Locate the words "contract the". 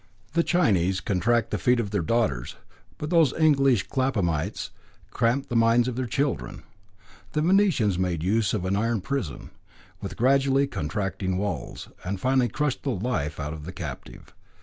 0.99-1.59